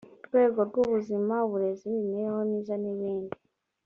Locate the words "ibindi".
2.93-3.37